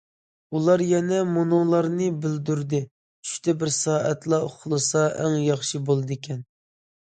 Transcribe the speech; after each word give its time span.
ئۇلار 0.59 0.81
يەنە 0.91 1.17
مۇنۇلارنى 1.33 2.07
بىلدۈردى: 2.23 2.79
چۈشتە 3.27 3.55
بىر 3.65 3.73
سائەتلا 3.77 4.41
ئۇخلىسا، 4.49 5.05
ئەڭ 5.21 5.37
ياخشى 5.51 5.85
بولىدىكەن. 5.93 6.43